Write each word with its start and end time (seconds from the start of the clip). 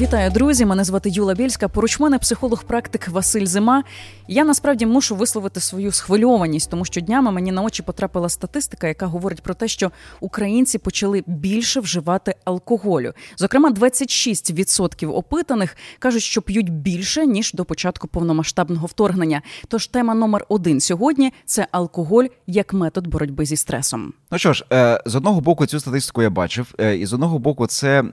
Вітаю, 0.00 0.30
друзі! 0.30 0.66
Мене 0.66 0.84
звати 0.84 1.08
Юла 1.10 1.34
Більська. 1.34 1.68
Поруч 1.68 2.00
мене 2.00 2.18
психолог-практик 2.18 3.08
Василь 3.08 3.46
Зима. 3.46 3.84
Я 4.28 4.44
насправді 4.44 4.86
мушу 4.86 5.16
висловити 5.16 5.60
свою 5.60 5.92
схвильованість, 5.92 6.70
тому 6.70 6.84
що 6.84 7.00
днями 7.00 7.32
мені 7.32 7.52
на 7.52 7.62
очі 7.62 7.82
потрапила 7.82 8.28
статистика, 8.28 8.88
яка 8.88 9.06
говорить 9.06 9.42
про 9.42 9.54
те, 9.54 9.68
що 9.68 9.90
українці 10.20 10.78
почали 10.78 11.22
більше 11.26 11.80
вживати 11.80 12.34
алкоголю. 12.44 13.12
Зокрема, 13.36 13.70
26% 13.70 15.10
опитаних 15.10 15.76
кажуть, 15.98 16.22
що 16.22 16.42
п'ють 16.42 16.72
більше 16.72 17.26
ніж 17.26 17.52
до 17.52 17.64
початку 17.64 18.08
повномасштабного 18.08 18.86
вторгнення. 18.86 19.42
Тож 19.68 19.86
тема 19.86 20.14
номер 20.14 20.44
один 20.48 20.80
сьогодні 20.80 21.32
це 21.46 21.66
алкоголь 21.70 22.26
як 22.46 22.72
метод 22.72 23.06
боротьби 23.06 23.44
зі 23.44 23.56
стресом. 23.56 24.12
Ну 24.30 24.38
що 24.38 24.52
ж, 24.52 24.64
е, 24.72 25.02
з 25.06 25.14
одного 25.14 25.40
боку, 25.40 25.66
цю 25.66 25.80
статистику 25.80 26.22
я 26.22 26.30
бачив, 26.30 26.74
е, 26.80 26.96
і 26.96 27.06
з 27.06 27.12
одного 27.12 27.38
боку, 27.38 27.66
це 27.66 28.04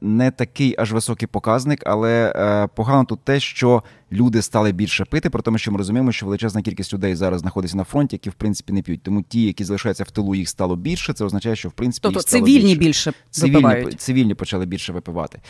не 0.00 0.30
такий 0.30 0.74
аж 0.78 0.92
високий 0.92 1.11
високий 1.12 1.28
показник, 1.28 1.82
але 1.86 2.32
е, 2.36 2.68
погано 2.74 3.04
тут 3.04 3.20
те, 3.24 3.40
що 3.40 3.82
люди 4.12 4.42
стали 4.42 4.72
більше 4.72 5.04
пити, 5.04 5.30
про 5.30 5.42
тому, 5.42 5.58
що 5.58 5.72
ми 5.72 5.78
розуміємо, 5.78 6.12
що 6.12 6.26
величезна 6.26 6.62
кількість 6.62 6.94
людей 6.94 7.14
зараз 7.14 7.40
знаходиться 7.40 7.76
на 7.76 7.84
фронті, 7.84 8.14
які 8.16 8.30
в 8.30 8.34
принципі 8.34 8.72
не 8.72 8.82
п'ють. 8.82 9.02
Тому 9.02 9.22
ті, 9.22 9.42
які 9.42 9.64
залишаються 9.64 10.04
в 10.04 10.10
тилу, 10.10 10.34
їх 10.34 10.48
стало 10.48 10.76
більше. 10.76 11.12
Це 11.12 11.24
означає, 11.24 11.56
що 11.56 11.68
в 11.68 11.72
принципі 11.72 12.02
тобто 12.02 12.18
їх 12.18 12.28
стало 12.28 12.46
цивільні 12.46 12.76
більше. 12.76 13.10
більше 13.10 13.12
цивільні, 13.30 13.92
цивільні 13.92 14.34
почали 14.34 14.66
більше 14.66 14.92
випивати. 14.92 15.40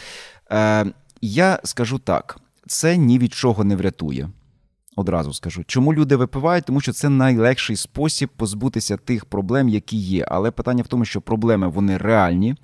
Е, 0.53 0.87
Я 1.20 1.61
скажу 1.65 1.98
так: 1.98 2.41
це 2.67 2.97
ні 2.97 3.19
від 3.19 3.34
чого 3.34 3.65
не 3.65 3.77
врятує. 3.77 4.29
Одразу 4.97 5.33
скажу, 5.33 5.65
чому 5.67 5.95
люди 5.95 6.17
випивають, 6.17 6.65
тому 6.65 6.81
що 6.81 6.92
це 6.92 7.09
найлегший 7.09 7.77
спосіб 7.77 8.31
позбутися 8.37 8.97
тих 8.97 9.25
проблем, 9.25 9.69
які 9.69 9.97
є. 9.97 10.27
Але 10.29 10.51
питання 10.51 10.83
в 10.83 10.87
тому, 10.87 11.05
що 11.05 11.20
проблеми 11.20 11.69
вони 11.69 11.97
реальні, 11.97 12.56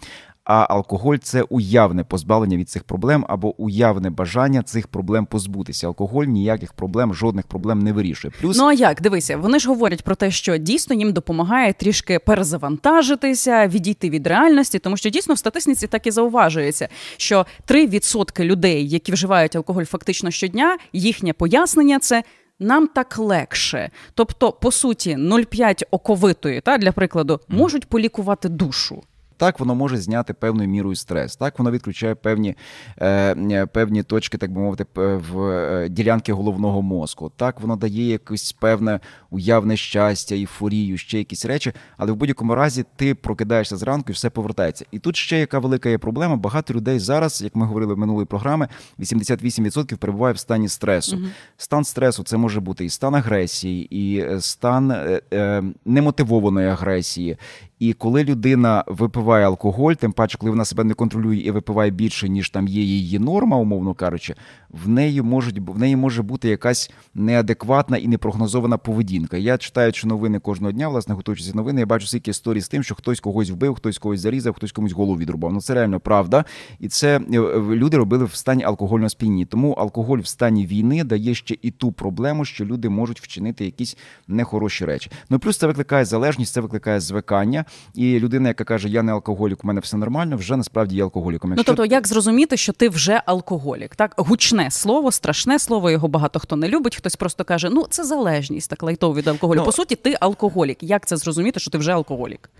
а 0.48 0.66
алкоголь 0.69 1.16
це 1.16 1.43
уявне 1.43 2.05
позбавлення 2.05 2.56
від 2.56 2.70
цих 2.70 2.84
проблем 2.84 3.25
або 3.29 3.62
уявне 3.62 4.11
бажання 4.11 4.62
цих 4.62 4.89
проблем 4.89 5.27
позбутися. 5.27 5.86
Алкоголь 5.86 6.25
ніяких 6.25 6.72
проблем, 6.72 7.14
жодних 7.14 7.47
проблем 7.47 7.78
не 7.78 7.92
вирішує. 7.92 8.34
Плюс 8.41 8.56
ну 8.56 8.64
а 8.64 8.72
як 8.72 9.00
дивися, 9.00 9.37
вони 9.37 9.59
ж 9.59 9.69
говорять 9.69 10.03
про 10.03 10.14
те, 10.14 10.31
що 10.31 10.56
дійсно 10.56 10.97
їм 10.97 11.12
допомагає 11.12 11.72
трішки 11.72 12.19
перезавантажитися, 12.19 13.67
відійти 13.67 14.11
від 14.11 14.27
реальності, 14.27 14.78
тому 14.78 14.97
що 14.97 15.11
дійсно 15.11 15.34
в 15.34 15.39
статистиці 15.39 15.87
так 15.87 16.06
і 16.06 16.11
зауважується, 16.11 16.89
що 17.17 17.47
3% 17.69 18.44
людей, 18.44 18.89
які 18.89 19.12
вживають 19.12 19.56
алкоголь 19.56 19.84
фактично 19.84 20.31
щодня, 20.31 20.78
їхнє 20.92 21.33
пояснення 21.33 21.98
це. 21.98 22.22
Нам 22.61 22.87
так 22.87 23.19
легше, 23.19 23.91
тобто, 24.15 24.53
по 24.53 24.72
суті, 24.72 25.17
0,5 25.17 25.83
оковитої 25.91 26.61
та 26.61 26.78
для 26.78 26.92
прикладу 26.92 27.41
можуть 27.48 27.87
полікувати 27.89 28.48
душу. 28.48 29.03
Так, 29.39 29.61
воно 29.61 29.75
може 29.75 29.97
зняти 29.97 30.34
певною 30.34 30.69
мірою 30.69 30.97
стрес. 30.97 31.36
Так, 31.36 31.58
воно 31.58 31.70
відключає 31.70 32.14
певні 32.14 32.56
е, 33.00 33.67
певні 33.67 34.03
точки, 34.03 34.39
так 34.39 34.53
би 34.53 34.61
мовити, 34.61 34.86
в 34.94 35.41
е, 35.41 35.89
ділянки 35.89 36.33
головного 36.33 36.83
мозку. 36.83 37.33
Так, 37.36 37.61
воно 37.61 37.77
дає 37.77 38.09
якусь 38.09 38.53
певне 38.53 39.00
уявне 39.31 39.77
щастя, 39.77 40.34
ейфорію, 40.34 40.98
ще 40.98 41.19
якісь 41.19 41.45
речі, 41.45 41.73
але 41.97 42.12
в 42.12 42.17
будь-якому 42.17 42.55
разі 42.55 42.84
ти 42.97 43.15
прокидаєшся 43.15 43.77
зранку 43.77 44.07
і 44.09 44.12
все 44.12 44.31
повертається. 44.31 44.84
І 44.91 44.98
тут 44.98 45.17
ще 45.17 45.39
яка 45.39 45.59
велика 45.59 45.89
є 45.89 45.98
проблема. 45.98 46.37
Багато 46.37 46.75
людей 46.75 46.98
зараз, 46.98 47.43
як 47.43 47.56
ми 47.56 47.67
говорили 47.67 47.95
в 47.95 47.99
минулої 47.99 48.27
програми, 48.27 48.69
88% 48.99 49.97
перебуває 49.97 50.34
в 50.34 50.39
стані 50.39 50.69
стресу. 50.69 51.17
Угу. 51.17 51.27
Стан 51.56 51.84
стресу 51.84 52.23
це 52.23 52.37
може 52.37 52.61
бути 52.61 52.84
і 52.84 52.91
стан 52.91 53.15
агресії, 53.15 53.97
і 53.97 54.21
е, 54.21 54.41
стан 54.41 54.91
е, 54.91 55.21
е, 55.33 55.62
немотивованої 55.84 56.69
агресії. 56.69 57.37
І 57.79 57.93
коли 57.93 58.25
людина 58.25 58.84
випиває 58.87 59.47
алкоголь, 59.47 59.93
тим 59.93 60.12
паче, 60.12 60.39
коли 60.39 60.51
вона 60.51 60.65
себе 60.65 60.84
не 60.84 60.95
контролює 60.95 61.37
і 61.37 61.51
випиває 61.51 61.91
більше, 61.91 62.29
ніж 62.29 62.51
там 62.51 62.69
є 62.69 62.83
її 62.83 63.19
норма, 63.19 63.56
умовно 63.56 63.95
кажучи, 63.95 64.34
в 64.71 64.89
неї 64.89 65.23
можуть 65.23 65.59
в 65.59 65.79
неї 65.79 65.97
може 65.97 66.23
бути 66.23 66.49
якась 66.49 66.91
неадекватна 67.15 67.97
і 67.97 68.09
непрогнозована 68.09 68.79
поведінка. 68.79 69.18
Я 69.33 69.59
читаючи 69.59 70.06
новини 70.06 70.39
кожного 70.39 70.73
дня, 70.73 70.89
власне, 70.89 71.15
готуючись 71.15 71.55
новини, 71.55 71.81
я 71.81 71.87
бачу 71.87 72.06
скільки 72.06 72.31
історій 72.31 72.61
з 72.61 72.69
тим, 72.69 72.83
що 72.83 72.95
хтось 72.95 73.21
когось 73.21 73.51
вбив, 73.51 73.75
хтось 73.75 73.99
когось 73.99 74.21
зарізав, 74.21 74.55
хтось 74.55 74.73
комусь 74.73 74.93
голову 74.93 75.19
відрубав. 75.19 75.53
Ну 75.53 75.61
це 75.61 75.75
реально 75.75 76.01
правда. 76.01 76.45
І 76.81 76.89
це 76.89 77.17
е, 77.17 77.39
люди 77.61 77.97
робили 77.97 78.25
в 78.25 78.34
стані 78.34 78.65
алкогольного 78.65 79.11
сп'яніння. 79.11 79.47
Тому 79.51 79.73
алкоголь 79.73 80.19
в 80.19 80.27
стані 80.27 80.67
війни 80.67 81.05
дає 81.05 81.34
ще 81.34 81.56
і 81.62 81.71
ту 81.71 81.93
проблему, 81.93 82.45
що 82.45 82.65
люди 82.65 82.89
можуть 82.89 83.21
вчинити 83.21 83.65
якісь 83.65 83.97
нехороші 84.29 84.84
речі. 84.84 85.11
Ну 85.31 85.39
плюс 85.39 85.59
це 85.59 85.67
викликає 85.67 86.05
залежність, 86.05 86.53
це 86.53 86.61
викликає 86.61 87.00
звикання. 87.00 87.65
І 87.95 88.19
людина, 88.21 88.49
яка 88.49 88.65
каже, 88.65 88.89
я 88.89 89.03
не 89.03 89.12
алкоголік, 89.12 89.65
у 89.65 89.67
мене 89.67 89.81
все 89.81 89.97
нормально, 89.97 90.37
вже 90.37 90.56
насправді 90.56 90.97
є 90.97 91.03
алкоголіком. 91.03 91.50
Ну, 91.50 91.56
Якщо... 91.56 91.73
Ну 91.73 91.77
тобто, 91.77 91.95
як 91.95 92.06
зрозуміти, 92.06 92.56
що 92.56 92.73
ти 92.73 92.89
вже 92.89 93.23
алкоголік? 93.27 93.97
Так 93.97 94.15
гучне 94.17 94.71
слово, 94.71 95.12
страшне 95.12 95.59
слово, 95.59 95.91
його 95.91 96.09
багато 96.09 96.39
хто 96.39 96.56
не 96.56 96.69
любить. 96.69 96.97
Хтось 96.97 97.17
просто 97.17 97.45
каже, 97.45 97.69
ну 97.71 97.87
це 97.91 98.05
залежність, 98.05 98.71
так 98.71 98.83
лайтово 99.08 99.14
від 99.14 99.28
алкоголю. 99.28 99.58
Ну, 99.58 99.64
По 99.64 99.72
суті, 99.72 99.96
ти 99.96 100.16
алкоголік. 100.20 100.82
Як 100.82 101.06
це 101.06 101.16
зрозуміти, 101.16 101.60
що 101.60 101.70
ти 101.70 101.78
вже 101.78 101.92
алкоголік? 101.92 102.50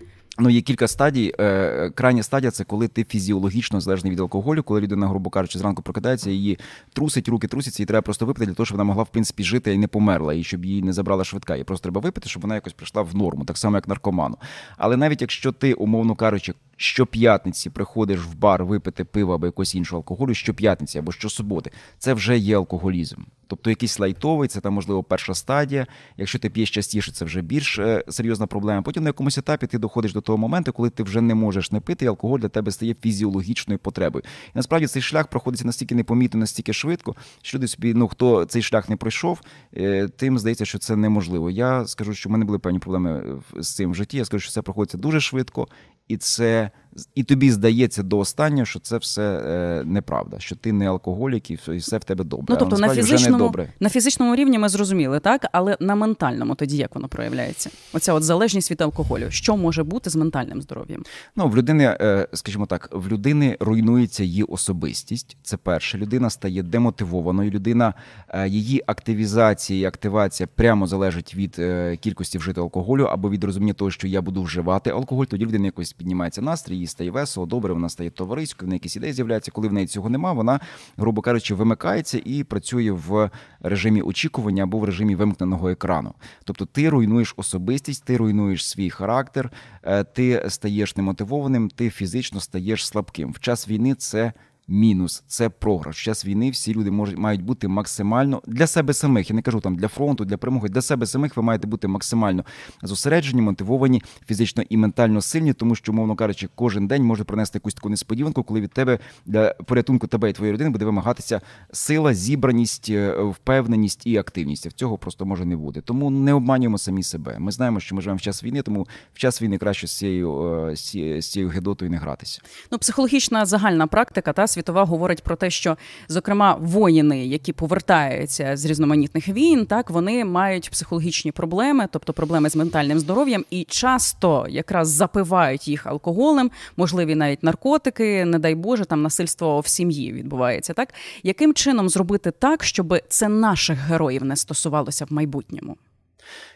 Ну, 0.41 0.51
є 0.51 0.61
кілька 0.61 0.89
стадій. 0.89 1.35
Е, 1.41 1.91
крайня 1.95 2.23
стадія 2.23 2.51
це 2.51 2.65
коли 2.65 2.89
ти 2.89 3.05
фізіологічно 3.05 3.81
залежний 3.81 4.13
від 4.13 4.21
алкоголю, 4.21 4.63
коли 4.63 4.81
людина, 4.81 5.09
грубо 5.09 5.31
кажучи, 5.31 5.59
зранку 5.59 5.83
прокидається, 5.83 6.31
її 6.31 6.59
трусить, 6.93 7.29
руки 7.29 7.49
трусяться, 7.49 7.83
і 7.83 7.87
треба 7.87 8.03
просто 8.03 8.27
випити 8.27 8.47
для 8.47 8.55
того, 8.55 8.67
щоб 8.67 8.77
вона 8.77 8.85
могла 8.85 9.03
в 9.03 9.09
принципі 9.09 9.45
жити 9.45 9.75
і 9.75 9.79
не 9.79 9.89
померла, 9.89 10.35
і 10.35 10.45
щоб 10.45 10.65
її 10.65 10.83
не 10.83 10.93
забрала 10.93 11.25
швидка. 11.25 11.57
І 11.57 11.65
просто 11.65 11.83
треба 11.83 12.01
випити, 12.01 12.29
щоб 12.29 12.43
вона 12.43 12.55
якось 12.55 12.73
прийшла 12.73 13.03
в 13.03 13.17
норму, 13.17 13.45
так 13.45 13.59
само 13.59 13.77
як 13.77 13.89
наркоману. 13.89 14.37
Але 14.77 14.97
навіть 14.97 15.21
якщо 15.21 15.53
ти, 15.53 15.75
умовно 15.75 16.15
кажучи, 16.15 16.55
щоп'ятниці 16.77 17.71
приходиш 17.71 18.21
в 18.21 18.35
бар 18.35 18.65
випити 18.65 19.05
пиво 19.05 19.35
або 19.35 19.47
якогось 19.47 19.75
іншого 19.75 19.99
алкоголю, 19.99 20.35
щоп'ятниці 20.35 20.99
або 20.99 21.13
щосуботи, 21.13 21.71
це 21.99 22.15
вже 22.15 22.39
є 22.39 22.57
алкоголізм. 22.57 23.23
Тобто 23.49 23.71
якийсь 23.71 23.99
лайтовий, 23.99 24.49
це 24.49 24.61
там, 24.61 24.75
можливо, 24.75 25.03
перша 25.03 25.35
стадія. 25.35 25.87
Якщо 26.17 26.39
ти 26.39 26.51
п'єш 26.51 26.71
частіше, 26.71 27.13
це 27.13 27.25
вже 27.25 27.43
більш 27.43 27.79
е, 27.79 28.05
серйозна 28.09 28.47
проблема. 28.47 28.83
Потім 28.83 29.03
на 29.03 29.09
якомусь 29.09 29.39
етапі 29.39 29.67
ти 29.67 29.79
доходиш 29.79 30.13
до 30.13 30.21
того 30.21 30.39
моменту, 30.39 30.73
коли 30.73 30.91
ти 30.91 31.03
вже 31.03 31.21
не 31.21 31.35
можеш 31.35 31.73
не 31.73 31.81
пити, 31.81 32.05
і 32.05 32.09
алкоголь 32.09 32.39
для 32.39 32.49
тебе 32.49 32.73
стає 32.73 32.97
фізіологічною 33.03 33.79
потребою. 33.79 34.25
І 34.47 34.51
насправді 34.55 34.87
цей 34.87 35.03
шлях 35.03 35.27
проходиться 35.27 35.67
настільки 35.67 35.95
непомітно, 35.95 36.41
настільки 36.41 36.73
швидко, 36.73 37.17
що 37.43 37.59
люди 37.59 37.69
собі, 37.69 37.95
ну 37.95 38.09
хто 38.09 38.45
цей 38.45 38.63
шлях 38.63 38.89
не 38.89 38.97
пройшов, 38.97 39.41
е, 39.77 40.09
тим 40.09 40.39
здається, 40.39 40.65
що 40.65 40.79
це 40.79 40.97
неможливо. 40.97 41.51
Я 41.51 41.87
скажу, 41.87 42.15
що 42.15 42.29
в 42.29 42.33
мене 42.33 42.45
були 42.45 42.59
певні 42.59 42.79
проблеми 42.79 43.41
з 43.57 43.75
цим 43.75 43.91
в 43.91 43.95
житті. 43.95 44.17
Я 44.17 44.25
скажу, 44.25 44.43
що 44.43 44.53
це 44.53 44.63
проходиться 44.63 44.99
дуже 44.99 45.21
швидко, 45.21 45.69
і 46.09 46.17
це 46.17 46.71
і 47.15 47.23
тобі 47.23 47.51
здається 47.51 48.03
до 48.03 48.19
останнього, 48.19 48.65
що 48.65 48.79
це 48.81 48.97
все 48.97 49.23
е, 49.23 49.85
неправда, 49.85 50.37
що 50.39 50.57
ти 50.57 50.73
не 50.73 50.89
алкоголік 50.89 51.51
і 51.51 51.55
все 51.55 51.99
в 51.99 52.05
тебе 52.05 52.25
добре. 52.25 52.47
Ну 52.49 52.57
тобто 52.57 52.79
на 52.79 52.89
фізичному 52.89 53.55
на 53.81 53.89
фізичному 53.89 54.37
рівні 54.37 54.59
ми 54.59 54.69
зрозуміли, 54.69 55.21
так 55.21 55.47
але 55.53 55.77
на 55.81 55.95
ментальному 55.95 56.55
тоді 56.55 56.77
як 56.77 56.95
воно 56.95 57.09
проявляється? 57.09 57.71
Оця 57.93 58.13
от 58.13 58.23
залежність 58.23 58.71
від 58.71 58.81
алкоголю. 58.81 59.27
Що 59.31 59.57
може 59.57 59.85
бути 59.85 60.11
з 60.11 60.17
ментальним 60.17 60.63
здоров'ям? 60.63 61.05
Ну 61.37 61.49
в 61.49 61.57
людини, 61.57 61.97
е, 62.01 62.29
скажімо 62.33 62.67
так, 62.67 62.89
в 62.93 63.09
людини 63.09 63.57
руйнується 63.61 64.25
її 64.25 64.43
особистість. 64.43 65.37
Це 65.43 65.57
перше. 65.57 65.99
Людина 65.99 66.31
стає 66.31 66.63
демотивованою. 66.63 67.51
Людина 67.51 67.95
е, 68.29 68.49
її 68.49 68.83
активізація 68.87 69.81
і 69.81 69.85
активація 69.85 70.47
прямо 70.55 70.87
залежить 70.87 71.35
від 71.35 71.57
е, 71.59 71.97
кількості 71.97 72.39
вжити 72.39 72.61
алкоголю 72.61 73.05
або 73.05 73.31
від 73.31 73.45
розуміння 73.45 73.73
того, 73.73 73.91
що 73.91 74.07
я 74.07 74.23
буду 74.23 74.43
вживати 74.43 74.91
алкоголь. 74.91 75.25
Тоді 75.25 75.45
людина 75.45 75.65
якось 75.65 75.93
піднімається 75.93 76.43
настрій 76.43 76.79
стає 76.89 77.11
весело, 77.11 77.47
добре, 77.47 77.73
вона 77.73 77.89
стає 77.89 78.11
товариською, 78.11 78.67
в 78.67 78.69
неї 78.69 78.77
якісь 78.77 78.97
ідеї 78.97 79.13
з'являються. 79.13 79.51
Коли 79.51 79.69
в 79.69 79.73
неї 79.73 79.87
цього 79.87 80.11
нема, 80.11 80.33
вона, 80.33 80.61
грубо 80.97 81.23
кажучи, 81.23 81.55
вимикається 81.55 82.21
і 82.25 82.45
працює 82.45 82.91
в 82.91 83.31
режимі 83.61 84.03
очікування 84.03 84.63
або 84.63 84.79
в 84.79 84.85
режимі 84.85 85.15
вимкненого 85.15 85.69
екрану. 85.69 86.15
Тобто 86.45 86.67
ти 86.67 86.89
руйнуєш 86.89 87.35
особистість, 87.37 88.05
ти 88.05 88.17
руйнуєш 88.17 88.69
свій 88.69 88.91
характер, 88.91 89.53
е, 89.83 90.05
ти 90.05 90.45
стаєш 90.49 90.97
немотивованим, 90.97 91.69
ти 91.69 91.91
фізично 91.91 92.41
стаєш 92.41 92.87
слабким. 92.87 93.33
В 93.33 93.41
час 93.41 93.69
війни 93.69 93.95
це 93.95 94.33
мінус 94.69 95.23
це 95.27 95.49
програш. 95.49 96.01
В 96.01 96.03
час 96.03 96.25
війни 96.25 96.51
всі 96.51 96.75
люди 96.75 96.91
можуть 96.91 97.19
мають 97.19 97.43
бути 97.43 97.69
максимально 97.69 98.43
для 98.47 98.67
себе 98.67 98.95
самих. 98.95 99.31
Я 99.31 99.37
не 99.37 99.43
кажу 99.43 99.61
там 99.61 99.77
для 99.77 99.89
фронту, 99.89 100.25
для 100.25 100.37
перемоги. 100.37 100.69
Для 100.69 100.83
себе 100.83 101.07
самих 101.07 101.37
ви 101.37 101.43
маєте 101.43 101.67
бути 101.67 101.89
максимально 101.89 102.45
зосереджені, 102.83 103.43
мотивовані, 103.43 104.03
фізично 104.27 104.63
і 104.69 104.77
ментально 104.77 105.21
сильні, 105.21 105.53
тому 105.53 105.75
що, 105.75 105.93
мовно 105.93 106.17
кажучи, 106.17 106.49
кожен 106.55 106.87
день 106.87 107.03
може 107.03 107.25
принести 107.25 107.57
якусь 107.57 107.75
таку 107.75 107.89
несподіванку, 107.89 108.43
коли 108.43 108.61
від 108.61 108.73
тебе 108.73 108.99
для 109.27 109.53
порятунку 109.53 110.07
тебе 110.07 110.31
і 110.31 110.33
твоєї 110.33 110.53
родини 110.53 110.71
буде 110.71 110.85
вимагатися 110.85 111.41
сила, 111.73 112.15
зібраність, 112.15 112.91
е, 112.91 113.23
впевненість 113.23 114.07
і 114.07 114.17
активність. 114.17 114.67
В 114.67 114.73
цього 114.73 114.99
просто 114.99 115.27
може 115.27 115.45
не 115.45 115.57
бути. 115.57 115.81
Тому 115.81 116.11
не 116.11 116.33
обманюємо 116.33 116.79
самі 116.79 117.03
себе. 117.03 117.39
Ми 117.39 117.53
знаємо, 117.53 117.81
що 117.81 117.95
ми 117.95 118.03
живемо 118.03 118.17
в 118.17 118.21
час 118.21 118.45
війни, 118.45 118.63
тому 118.63 118.87
в 119.15 119.19
час 119.19 119.43
війни 119.43 119.59
краще 119.59 119.87
з 119.87 119.99
цією 119.99 120.43
е, 120.69 120.77
з 121.21 121.31
цією 121.31 121.49
гедотою 121.49 121.91
не 121.91 121.97
гратися. 121.97 122.41
Ну, 122.73 122.79
психологічна 122.79 123.47
загальна 123.47 123.87
практика 123.87 124.33
та 124.33 124.47
світова 124.59 124.85
говорить 124.85 125.23
про 125.23 125.37
те, 125.37 125.51
що 125.51 125.77
зокрема 126.09 126.57
воїни, 126.61 127.27
які 127.27 127.53
повертаються 127.53 128.57
з 128.57 128.65
різноманітних 128.65 129.29
війн, 129.29 129.67
так 129.67 129.91
вони 129.91 130.25
мають 130.25 130.71
психологічні 130.71 131.33
проблеми, 131.33 131.89
тобто 131.93 132.13
проблеми 132.13 132.51
з 132.51 132.57
ментальним 132.57 132.99
здоров'ям, 132.99 133.45
і 133.51 133.65
часто 133.65 134.47
якраз 134.49 134.89
запивають 134.89 135.69
їх 135.69 135.87
алкоголем, 135.87 136.51
можливі 136.77 137.15
навіть 137.15 137.43
наркотики, 137.43 138.25
не 138.25 138.39
дай 138.39 138.55
Боже, 138.55 138.85
там 138.85 139.03
насильство 139.03 139.61
в 139.61 139.67
сім'ї 139.67 140.13
відбувається. 140.13 140.75
Так 140.75 140.95
яким 141.23 141.55
чином 141.55 141.89
зробити 141.89 142.31
так, 142.31 142.65
щоб 142.65 142.99
це 143.09 143.29
наших 143.29 143.79
героїв 143.79 144.25
не 144.25 144.37
стосувалося 144.37 145.05
в 145.05 145.13
майбутньому? 145.13 145.77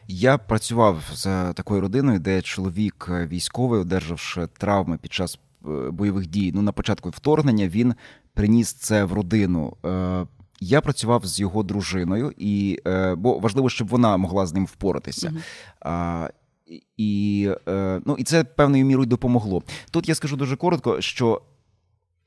Я 0.09 0.39
працював 0.39 1.03
з 1.13 1.53
такою 1.53 1.81
родиною, 1.81 2.19
де 2.19 2.43
чоловік 2.43 3.09
військовий, 3.11 3.81
одержавши 3.81 4.49
травми 4.59 4.99
під 5.03 5.13
час 5.13 5.35
е, 5.35 5.39
бойових 5.91 6.27
дій. 6.27 6.53
Ну 6.55 6.63
на 6.63 6.73
початку 6.73 7.11
вторгнення 7.11 7.69
він 7.69 7.95
приніс 8.35 8.73
це 8.73 9.05
в 9.05 9.13
родину. 9.13 9.77
Е, 9.85 10.27
я 10.61 10.81
працював 10.81 11.27
з 11.27 11.41
його 11.41 11.63
дружиною, 11.63 12.33
і 12.39 12.79
е, 12.87 13.15
бо 13.15 13.39
важливо, 13.39 13.71
щоб 13.71 13.89
вона 13.89 14.17
могла 14.17 14.47
з 14.47 14.55
ним 14.55 14.67
впоратися. 14.67 15.33
І 16.97 17.51
ну, 18.07 18.17
і 18.19 18.25
це 18.25 18.45
певною 18.45 18.85
мірою 18.85 19.07
допомогло. 19.07 19.63
Тут 19.91 20.09
я 20.09 20.15
скажу 20.15 20.37
дуже 20.37 20.57
коротко, 20.57 21.01
що 21.01 21.43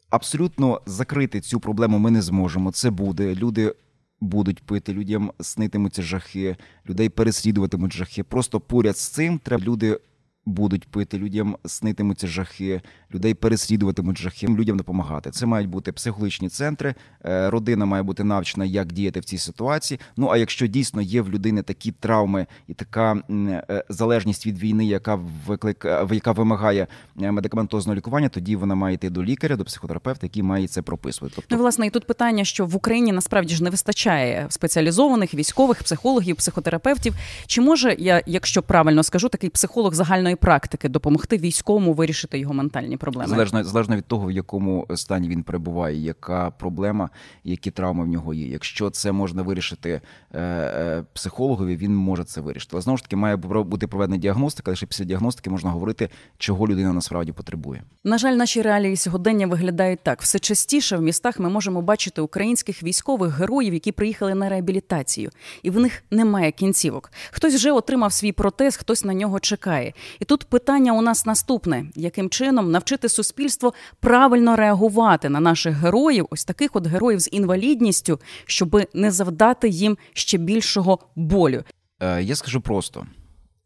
абсолютно 0.09 0.81
закрити 0.85 1.41
цю 1.41 1.59
проблему 1.59 1.99
ми 1.99 2.11
не 2.11 2.21
зможемо. 2.21 2.71
Це 2.71 2.89
буде. 2.89 3.35
Люди 3.35 3.73
будуть 4.21 4.63
пити, 4.63 4.93
людям 4.93 5.31
снитимуться 5.39 6.01
жахи, 6.01 6.57
людей 6.89 7.09
переслідуватимуть 7.09 7.93
жахи. 7.93 8.23
Просто 8.23 8.59
поряд 8.59 8.97
з 8.97 9.07
цим 9.07 9.39
треба 9.39 9.63
люди 9.63 9.99
будуть 10.45 10.87
пити, 10.87 11.17
людям 11.17 11.57
снитимуться 11.65 12.27
жахи, 12.27 12.81
людей 13.13 13.33
переслідуватимуть 13.33 14.17
жахи, 14.17 14.47
людям 14.47 14.77
допомагати. 14.77 15.31
Це 15.31 15.45
мають 15.45 15.69
бути 15.69 15.91
психологічні 15.91 16.49
центри. 16.49 16.95
Е, 17.25 17.49
родина 17.49 17.85
має 17.85 18.03
бути 18.03 18.23
навчена, 18.23 18.65
як 18.65 18.93
діяти 18.93 19.19
в 19.19 19.25
цій 19.25 19.37
ситуації. 19.37 19.99
Ну 20.17 20.29
а 20.29 20.37
якщо 20.37 20.67
дійсно 20.67 21.01
є 21.01 21.21
в 21.21 21.29
людини 21.29 21.61
такі 21.61 21.91
травми 21.91 22.45
і 22.67 22.73
така 22.73 23.21
е, 23.29 23.83
залежність 23.89 24.47
від 24.47 24.59
війни, 24.59 24.85
яка 24.85 25.19
виклик, 25.47 25.85
е, 25.85 26.07
яка 26.11 26.31
вимагає 26.31 26.87
медикаментозного 27.15 27.95
лікування, 27.95 28.29
тоді 28.29 28.55
вона 28.55 28.75
має 28.75 28.95
йти 28.95 29.09
до 29.09 29.23
лікаря, 29.23 29.55
до 29.55 29.65
психотерапевта, 29.65 30.25
який 30.25 30.43
має 30.43 30.67
це 30.67 30.81
прописувати. 30.81 31.35
Тобто, 31.35 31.55
ну, 31.55 31.61
власне, 31.61 31.87
і 31.87 31.89
тут 31.89 32.07
питання, 32.07 32.43
що 32.43 32.65
в 32.65 32.75
Україні 32.75 33.11
насправді 33.11 33.55
ж 33.55 33.63
не 33.63 33.69
вистачає 33.69 34.45
спеціалізованих 34.49 35.33
військових 35.33 35.83
психологів, 35.83 36.35
психотерапевтів. 36.35 37.15
Чи 37.47 37.61
може 37.61 37.95
я, 37.99 38.21
якщо 38.25 38.61
правильно 38.61 39.03
скажу, 39.03 39.29
такий 39.29 39.49
психолог 39.49 39.93
загальної 39.93 40.34
реальної 40.35 40.55
практики 40.55 40.89
допомогти 40.89 41.37
військовому 41.37 41.93
вирішити 41.93 42.39
його 42.39 42.53
ментальні 42.53 42.97
проблеми? 42.97 43.29
Залежно 43.29 43.63
залежно 43.63 43.95
від 43.95 44.05
того, 44.05 44.27
в 44.27 44.31
якому 44.31 44.87
стані 44.95 45.29
він 45.29 45.43
перебуває, 45.43 45.97
яка 45.97 46.51
проблема, 46.51 47.09
які 47.43 47.71
травми 47.71 48.03
в 48.03 48.07
нього 48.07 48.33
є. 48.33 48.47
Якщо 48.47 48.89
це 48.89 49.11
можна 49.11 49.43
вирішити 49.43 50.01
е, 50.33 50.41
е, 50.41 51.03
психологові, 51.13 51.75
він 51.77 51.95
може 51.95 52.23
це 52.23 52.41
вирішити. 52.41 52.69
Але 52.73 52.81
знову 52.81 52.97
ж 52.97 53.03
таки 53.03 53.15
має 53.15 53.35
бути 53.35 53.87
проведена 53.87 54.17
діагностика. 54.17 54.71
Лише 54.71 54.85
після 54.85 55.05
діагностики 55.05 55.49
можна 55.49 55.71
говорити, 55.71 56.09
чого 56.37 56.67
людина 56.67 56.93
насправді 56.93 57.31
потребує. 57.31 57.83
На 58.03 58.17
жаль, 58.17 58.35
наші 58.35 58.61
реалії 58.61 58.97
сьогодення 58.97 59.47
виглядають 59.47 59.99
так: 60.03 60.21
все 60.21 60.39
частіше 60.39 60.97
в 60.97 61.01
містах 61.01 61.39
ми 61.39 61.49
можемо 61.49 61.81
бачити 61.81 62.21
українських 62.21 62.83
військових 62.83 63.39
героїв, 63.39 63.73
які 63.73 63.91
приїхали 63.91 64.35
на 64.35 64.49
реабілітацію, 64.49 65.29
і 65.63 65.69
в 65.69 65.79
них 65.79 66.03
немає 66.11 66.51
кінцівок. 66.51 67.11
Хтось 67.31 67.55
вже 67.55 67.71
отримав 67.71 68.13
свій 68.13 68.31
протез, 68.31 68.77
хтось 68.77 69.05
на 69.05 69.13
нього 69.13 69.39
чекає. 69.39 69.93
І 70.19 70.24
тут 70.25 70.43
питання 70.43 70.93
у 70.93 71.01
нас 71.01 71.25
наступне: 71.25 71.85
яким 71.95 72.29
чином 72.29 72.71
навчити 72.71 73.09
суспільство 73.09 73.73
правильно 73.99 74.55
реагувати 74.55 75.29
на 75.29 75.39
наших 75.39 75.75
героїв, 75.75 76.27
ось 76.29 76.45
таких 76.45 76.75
от 76.75 76.87
героїв 76.87 77.19
з 77.19 77.29
інвалідністю, 77.31 78.19
щоб 78.45 78.81
не 78.93 79.11
завдати 79.11 79.69
їм 79.69 79.97
ще 80.13 80.37
більшого 80.37 80.99
болю? 81.15 81.63
Е, 81.99 82.23
я 82.23 82.35
скажу 82.35 82.61
просто: 82.61 83.05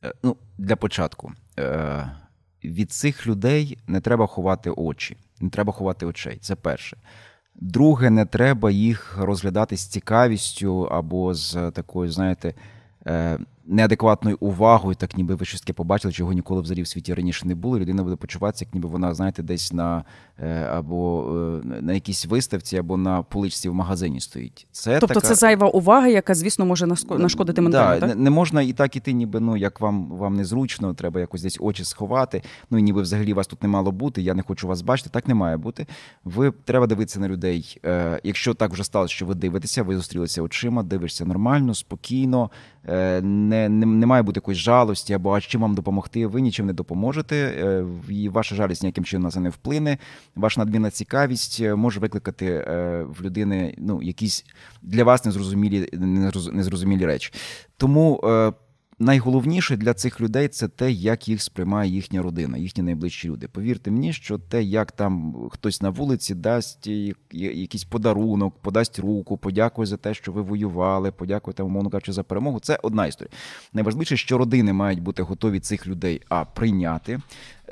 е, 0.04 0.14
ну, 0.24 0.36
для 0.58 0.76
початку. 0.76 1.32
Е, 1.60 2.12
від 2.64 2.92
цих 2.92 3.28
людей 3.28 3.78
не 3.88 4.02
треба 4.02 4.28
ховати 4.28 4.70
очі, 4.70 5.18
не 5.40 5.50
треба 5.50 5.74
ховати 5.74 6.06
очей. 6.06 6.38
Це 6.42 6.56
перше. 6.56 6.98
Друге, 7.56 8.10
не 8.10 8.26
треба 8.26 8.72
їх 8.72 9.18
розглядати 9.18 9.78
з 9.78 9.88
цікавістю 9.88 10.84
або 10.84 11.34
з 11.34 11.72
такою, 11.72 12.12
знаєте, 12.12 12.54
неадекватною 13.70 14.38
увагою, 14.40 14.96
так 14.96 15.18
ніби 15.18 15.36
ви 15.36 15.46
щось 15.46 15.62
таке 15.62 15.74
побачили, 15.74 16.12
чого 16.14 16.34
ніколи 16.34 16.62
взагалі 16.62 16.82
в 16.82 16.88
світі 16.88 17.14
раніше 17.14 17.48
не 17.48 17.56
було. 17.56 17.80
Людина 17.80 18.04
буде 18.04 18.16
почуватися, 18.16 18.66
як 18.66 18.74
ніби 18.74 18.90
вона, 18.90 19.14
знаєте, 19.14 19.44
десь 19.44 19.74
на 19.74 20.04
е, 20.40 20.64
або 20.64 21.26
е, 21.66 21.82
на 21.82 21.94
якійсь 21.94 22.26
виставці, 22.26 22.78
або 22.78 22.98
на 22.98 23.22
поличці 23.22 23.70
в 23.70 23.74
магазині 23.74 24.20
стоїть. 24.20 24.68
Це 24.72 25.00
Тобто 25.00 25.14
така... 25.14 25.28
це 25.28 25.36
зайва 25.36 25.68
увага, 25.68 26.08
яка, 26.08 26.36
звісно, 26.36 26.66
може 26.66 26.88
нашкодити 27.10 27.62
ментально, 27.62 28.00
да, 28.00 28.08
так? 28.08 28.18
Не 28.18 28.30
можна 28.30 28.62
і 28.62 28.74
так 28.74 28.96
іти, 28.96 29.14
ніби 29.14 29.40
ну 29.40 29.58
як 29.58 29.82
вам 29.82 30.08
вам 30.10 30.36
незручно, 30.36 30.94
треба 30.94 31.20
якось 31.20 31.42
десь 31.42 31.58
очі 31.62 31.84
сховати. 31.84 32.42
Ну 32.72 32.78
і 32.78 32.82
ніби 32.82 33.02
взагалі 33.02 33.34
вас 33.34 33.48
тут 33.48 33.64
не 33.64 33.70
мало 33.70 33.92
бути. 33.92 34.22
Я 34.22 34.34
не 34.34 34.42
хочу 34.42 34.68
вас 34.68 34.82
бачити. 34.82 35.10
Так 35.10 35.28
не 35.28 35.34
має 35.34 35.58
бути. 35.58 35.88
Ви 36.24 36.52
треба 36.66 36.88
дивитися 36.88 37.20
на 37.20 37.28
людей. 37.28 37.80
Е, 37.86 38.20
Якщо 38.24 38.54
так 38.54 38.72
вже 38.72 38.84
сталося, 38.84 39.14
що 39.14 39.26
ви 39.26 39.36
дивитеся, 39.36 39.84
ви 39.84 39.96
зустрілися 39.96 40.42
очима, 40.42 40.84
дивишся 40.84 41.26
нормально, 41.26 41.76
спокійно. 41.76 42.52
Е, 42.88 43.22
не, 43.68 43.86
не 43.86 44.06
має 44.06 44.24
бути 44.24 44.38
якоїсь 44.38 44.60
жалості 44.60 45.14
або 45.14 45.34
а 45.34 45.42
чим 45.42 45.62
вам 45.62 45.76
допомогти. 45.76 46.28
Ви 46.28 46.42
нічим 46.42 46.66
не 46.66 46.74
допоможете. 46.74 47.36
Е, 47.36 47.86
і 48.10 48.30
ваша 48.30 48.56
жалість 48.56 48.84
ніяким 48.84 49.06
чином 49.06 49.24
на 49.24 49.32
це 49.32 49.40
не 49.40 49.50
вплине. 49.50 49.98
Ваша 50.36 50.62
надмірна 50.62 50.92
цікавість 50.92 51.60
е, 51.62 51.76
може 51.76 52.00
викликати 52.00 52.66
в 53.20 53.22
людини 53.22 53.76
ну, 53.78 54.02
якісь 54.02 54.46
для 54.82 55.04
вас 55.04 55.26
незрозумілі 55.26 55.90
незрозумілі 56.52 57.06
речі. 57.06 57.34
Тому 57.78 58.22
найголовніше 59.00 59.78
для 59.78 59.94
цих 59.94 60.22
людей 60.22 60.48
це 60.48 60.68
те, 60.68 60.92
як 60.92 61.28
їх 61.28 61.42
сприймає 61.42 61.92
їхня 61.92 62.22
родина, 62.22 62.58
їхні 62.58 62.84
найближчі 62.84 63.30
люди. 63.30 63.48
Повірте 63.48 63.92
мені, 63.92 64.14
що 64.14 64.38
те, 64.38 64.64
як 64.64 64.92
там 64.92 65.36
хтось 65.52 65.82
на 65.82 65.90
вулиці 65.90 66.36
дасть 66.36 66.88
якийсь 67.32 67.84
подарунок, 67.84 68.56
подасть 68.62 69.00
руку, 69.00 69.38
подякує 69.38 69.86
за 69.86 69.98
те, 69.98 70.14
що 70.14 70.32
ви 70.32 70.42
воювали, 70.42 71.12
подякує 71.12 71.54
там, 71.54 71.66
умовно 71.66 71.90
кажучи, 71.90 72.14
за 72.14 72.24
перемогу. 72.24 72.60
Це 72.60 72.80
одна 72.84 73.08
історія. 73.08 73.32
Найважливіше, 73.74 74.18
що 74.18 74.38
родини 74.38 74.74
мають 74.74 75.02
бути 75.02 75.24
готові 75.24 75.60
цих 75.60 75.88
людей 75.88 76.22
а 76.30 76.46
прийняти 76.46 77.20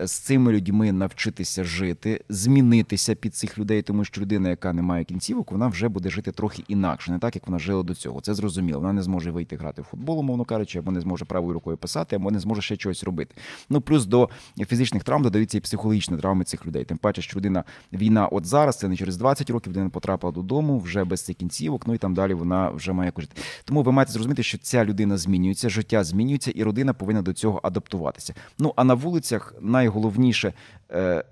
з 0.04 0.12
цими 0.12 0.52
людьми 0.52 0.92
навчитися 0.92 1.64
жити, 1.64 2.22
змінитися 2.30 3.16
під 3.16 3.36
цих 3.36 3.58
людей, 3.58 3.82
тому 3.82 4.06
що 4.06 4.22
людина, 4.22 4.50
яка 4.50 4.74
не 4.74 4.82
має 4.82 5.04
кінцівок, 5.04 5.52
вона 5.52 5.68
вже 5.68 5.90
буде 5.90 6.10
жити 6.10 6.32
трохи 6.32 6.64
інакше, 6.68 7.12
не 7.12 7.20
так 7.20 7.36
як 7.36 7.48
вона 7.48 7.60
жила 7.60 7.84
до 7.84 7.96
цього. 7.96 8.22
Це 8.22 8.34
зрозуміло. 8.34 8.80
Вона 8.80 8.94
не 8.94 9.04
зможе 9.04 9.32
вийти 9.32 9.56
грати 9.56 9.82
в 9.82 9.86
футбол, 9.86 10.20
умовно 10.20 10.46
кажучи, 10.46 10.80
або 10.80 10.92
не 10.92 11.02
зможе 11.02 11.26
правою 11.26 11.54
рукою 11.54 11.78
писати, 11.78 12.16
або 12.16 12.32
не 12.32 12.40
зможе 12.40 12.62
ще 12.62 12.76
щось 12.76 13.04
робити. 13.04 13.36
Ну 13.70 13.82
плюс 13.82 14.06
до 14.06 14.30
фізичних 14.68 15.04
травм 15.04 15.24
додаються 15.24 15.58
і 15.58 15.62
психологічні 15.62 16.18
травми 16.18 16.44
цих 16.44 16.66
людей. 16.66 16.84
Тим 16.84 16.98
паче, 16.98 17.22
що 17.22 17.38
людина 17.38 17.64
війна, 17.94 18.28
от 18.28 18.46
зараз 18.46 18.78
це 18.78 18.88
не 18.88 18.98
через 18.98 19.18
20 19.18 19.50
років, 19.50 19.72
людина 19.72 19.90
потрапила 19.90 20.34
додому 20.34 20.80
вже 20.80 21.04
без 21.04 21.22
цих 21.22 21.36
кінцівок. 21.36 21.88
Ну 21.88 21.94
і 21.94 21.98
там 21.98 22.14
далі 22.14 22.34
вона 22.34 22.70
вже 22.70 22.94
має 22.94 23.12
жити. 23.18 23.42
Тому 23.66 23.84
ви 23.84 23.92
маєте 23.92 24.12
зрозуміти, 24.12 24.44
що 24.44 24.58
ця 24.58 24.86
людина 24.86 25.18
змінюється, 25.18 25.70
життя 25.70 26.04
змінюється, 26.04 26.52
і 26.52 26.64
родина 26.64 26.94
повинна 26.94 27.22
до 27.22 27.34
цього 27.34 27.60
адаптуватися. 27.64 28.34
Ну 28.60 28.74
а 28.76 28.84
на 28.84 28.94
вулицях 28.94 29.54
най 29.62 29.87
найголовніше 29.88 30.54
е, 30.92 31.24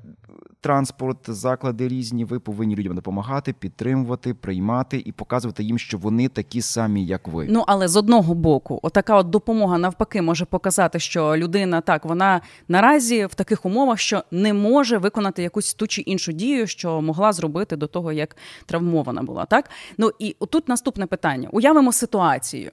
транспорт, 0.62 1.18
заклади 1.28 1.88
різні. 1.88 2.26
Ви 2.26 2.40
повинні 2.40 2.76
людям 2.76 2.96
допомагати, 2.96 3.54
підтримувати, 3.54 4.34
приймати 4.34 5.04
і 5.06 5.12
показувати 5.12 5.64
їм, 5.64 5.78
що 5.78 5.98
вони 5.98 6.28
такі 6.28 6.62
самі, 6.62 7.06
як 7.06 7.28
ви. 7.28 7.48
Ну 7.50 7.64
але 7.68 7.88
з 7.88 7.96
одного 7.96 8.34
боку, 8.34 8.80
отака 8.84 9.16
от 9.16 9.30
допомога 9.30 9.78
навпаки 9.78 10.22
може 10.22 10.46
показати, 10.46 11.00
що 11.00 11.38
людина 11.38 11.82
так 11.82 12.06
вона 12.06 12.42
наразі 12.68 13.26
в 13.26 13.34
таких 13.34 13.66
умовах, 13.66 14.00
що 14.00 14.24
не 14.32 14.54
може 14.54 14.98
виконати 14.98 15.44
якусь 15.44 15.74
ту 15.74 15.88
чи 15.88 16.02
іншу 16.02 16.32
дію, 16.32 16.68
що 16.68 17.02
могла 17.02 17.34
зробити 17.34 17.76
до 17.76 17.88
того, 17.88 18.12
як 18.12 18.38
травмована 18.66 19.24
була. 19.24 19.46
Так 19.46 19.70
ну 19.98 20.12
і 20.20 20.36
тут 20.50 20.70
наступне 20.70 21.06
питання: 21.06 21.50
уявимо 21.52 21.92
ситуацію: 21.92 22.72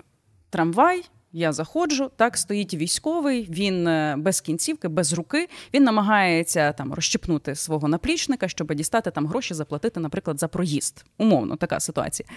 трамвай. 0.51 1.03
Я 1.35 1.53
заходжу, 1.53 2.11
так 2.17 2.37
стоїть 2.37 2.75
військовий, 2.75 3.49
він 3.51 3.89
е, 3.89 4.15
без 4.19 4.41
кінцівки, 4.41 4.89
без 4.89 5.13
руки. 5.13 5.49
Він 5.75 5.85
намагається 5.85 6.73
там 6.73 6.93
розщепнути 6.93 7.55
свого 7.55 7.89
наплічника, 7.89 8.49
щоб 8.49 8.75
дістати 8.75 9.11
там 9.11 9.27
гроші, 9.27 9.55
заплатити, 9.55 10.01
наприклад, 10.01 10.39
за 10.39 10.49
проїзд. 10.49 11.05
Умовно, 11.19 11.57
така 11.57 11.81
ситуація. 11.81 12.29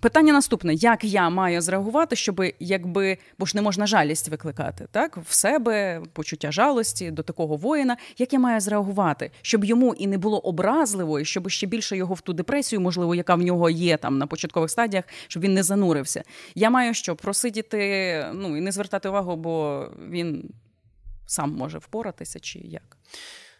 Питання 0.00 0.32
наступне: 0.32 0.74
як 0.74 1.04
я 1.04 1.30
маю 1.30 1.60
зреагувати, 1.60 2.16
щоб 2.16 2.42
якби 2.60 3.18
бо 3.38 3.46
ж 3.46 3.56
не 3.56 3.62
можна 3.62 3.86
жалість 3.86 4.28
викликати, 4.28 4.86
так 4.90 5.16
в 5.16 5.34
себе 5.34 6.02
почуття 6.12 6.52
жалості 6.52 7.10
до 7.10 7.22
такого 7.22 7.56
воїна, 7.56 7.96
як 8.18 8.32
я 8.32 8.38
маю 8.38 8.60
зреагувати, 8.60 9.30
щоб 9.42 9.64
йому 9.64 9.94
і 9.94 10.06
не 10.06 10.18
було 10.18 10.38
образливо, 10.38 11.20
і 11.20 11.24
щоб 11.24 11.50
ще 11.50 11.66
більше 11.66 11.96
його 11.96 12.14
в 12.14 12.20
ту 12.20 12.32
депресію, 12.32 12.80
можливо, 12.80 13.14
яка 13.14 13.34
в 13.34 13.42
нього 13.42 13.70
є 13.70 13.96
там 13.96 14.18
на 14.18 14.26
початкових 14.26 14.70
стадіях, 14.70 15.04
щоб 15.28 15.42
він 15.42 15.54
не 15.54 15.62
занурився. 15.62 16.22
Я 16.54 16.70
маю 16.70 16.94
що 16.94 17.16
просидіти, 17.16 18.26
ну 18.34 18.56
і 18.56 18.60
не 18.60 18.72
звертати 18.72 19.08
увагу, 19.08 19.36
бо 19.36 19.86
він 20.10 20.50
сам 21.26 21.52
може 21.52 21.78
впоратися, 21.78 22.40
чи 22.40 22.58
як. 22.58 22.96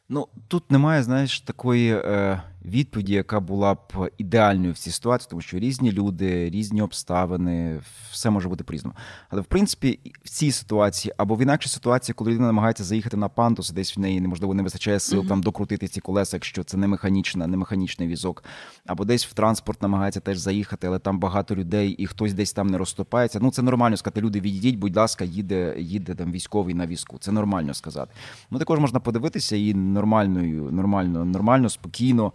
Ну 0.08 0.28
тут 0.48 0.70
немає, 0.70 1.02
знаєш, 1.02 1.40
такої 1.40 1.94
е, 1.94 2.42
відповіді, 2.68 3.12
яка 3.12 3.40
була 3.40 3.74
б 3.74 4.10
ідеальною 4.18 4.72
в 4.72 4.78
цій 4.78 4.90
ситуації, 4.90 5.28
тому 5.30 5.42
що 5.42 5.58
різні 5.58 5.92
люди, 5.92 6.50
різні 6.50 6.82
обставини, 6.82 7.80
все 8.10 8.30
може 8.30 8.48
бути 8.48 8.64
по-різному. 8.64 8.96
Але 9.30 9.42
в 9.42 9.44
принципі, 9.44 10.00
в 10.24 10.28
цій 10.28 10.52
ситуації 10.52 11.14
або 11.16 11.34
в 11.34 11.42
інакшій 11.42 11.68
ситуації, 11.68 12.14
коли 12.14 12.30
людина 12.30 12.46
намагається 12.46 12.84
заїхати 12.84 13.16
на 13.16 13.28
пандус, 13.28 13.70
десь 13.70 13.96
в 13.96 14.00
неї 14.00 14.20
неможливо 14.20 14.54
не 14.54 14.62
вистачає 14.62 15.00
сил 15.00 15.20
mm-hmm. 15.20 15.28
там 15.28 15.42
докрутити 15.42 15.88
ці 15.88 16.00
колеса, 16.00 16.36
якщо 16.36 16.64
це 16.64 16.76
не 16.76 16.86
механічна, 16.86 17.46
не 17.46 17.56
механічний 17.56 18.08
візок, 18.08 18.44
або 18.86 19.04
десь 19.04 19.26
в 19.26 19.32
транспорт 19.32 19.82
намагається 19.82 20.20
теж 20.20 20.38
заїхати, 20.38 20.86
але 20.86 20.98
там 20.98 21.18
багато 21.18 21.56
людей 21.56 21.90
і 21.90 22.06
хтось 22.06 22.32
десь 22.32 22.52
там 22.52 22.66
не 22.66 22.78
розступається. 22.78 23.38
Ну 23.42 23.50
це 23.50 23.62
нормально 23.62 23.96
сказати. 23.96 24.20
Люди 24.20 24.40
відійдіть, 24.40 24.76
будь 24.76 24.96
ласка, 24.96 25.24
їде, 25.24 25.74
їде 25.78 26.14
там 26.14 26.32
військовий 26.32 26.74
на 26.74 26.86
візку. 26.86 27.18
Це 27.18 27.32
нормально 27.32 27.74
сказати. 27.74 28.12
Ну 28.50 28.58
також 28.58 28.78
можна 28.78 29.00
подивитися 29.00 29.56
і 29.56 29.74
нормальною, 29.74 30.70
нормально, 30.72 31.24
нормально, 31.24 31.68
спокійно 31.68 32.32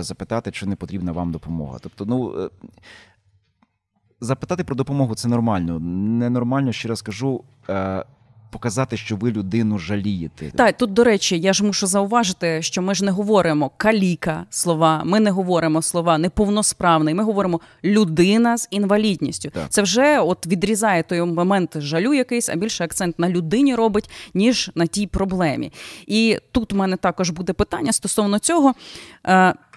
запитати, 0.00 0.50
чи 0.50 0.66
не 0.66 0.76
потрібна 0.76 1.12
вам 1.12 1.32
допомога. 1.32 1.78
Тобто, 1.82 2.06
ну. 2.06 2.44
Е, 2.44 2.50
запитати 4.20 4.64
про 4.64 4.76
допомогу 4.76 5.14
це 5.14 5.28
нормально. 5.28 5.78
Ненормально, 6.18 6.72
ще 6.72 6.88
раз 6.88 7.02
кажу, 7.02 7.44
е, 7.68 8.04
показати, 8.52 8.96
що 8.96 9.16
ви 9.16 9.30
людину 9.32 9.78
жалієте. 9.78 10.50
Так, 10.56 10.76
тут, 10.76 10.92
до 10.92 11.04
речі, 11.04 11.38
я 11.38 11.52
ж 11.52 11.64
мушу 11.64 11.86
зауважити, 11.86 12.62
що 12.62 12.82
ми 12.82 12.94
ж 12.94 13.04
не 13.04 13.10
говоримо 13.10 13.70
каліка 13.76 14.44
слова, 14.50 15.02
ми 15.04 15.20
не 15.20 15.30
говоримо 15.30 15.82
слова 15.82 16.18
неповносправний, 16.18 17.14
ми 17.14 17.24
говоримо 17.24 17.60
людина 17.84 18.58
з 18.58 18.68
інвалідністю. 18.70 19.50
Так. 19.50 19.66
Це 19.68 19.82
вже 19.82 20.20
от 20.20 20.46
відрізає 20.46 21.02
той 21.02 21.22
момент 21.22 21.80
жалю 21.80 22.14
якийсь, 22.14 22.48
а 22.48 22.56
більше 22.56 22.84
акцент 22.84 23.18
на 23.18 23.28
людині 23.28 23.74
робить, 23.74 24.10
ніж 24.34 24.70
на 24.74 24.86
тій 24.86 25.06
проблемі. 25.06 25.72
І 26.06 26.38
тут 26.52 26.72
у 26.72 26.76
мене 26.76 26.96
також 26.96 27.30
буде 27.30 27.52
питання 27.52 27.92
стосовно 27.92 28.38
цього. 28.38 28.74